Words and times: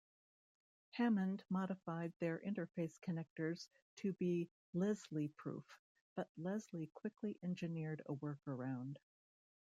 Hammond 0.93 1.43
modified 1.51 2.11
their 2.19 2.39
interface 2.39 2.97
connectors 3.01 3.67
to 3.97 4.13
be 4.13 4.49
"Leslie-proof", 4.73 5.63
but 6.15 6.27
Leslie 6.37 6.89
quickly 6.95 7.37
engineered 7.43 8.01
a 8.07 8.13
workaround. 8.15 8.95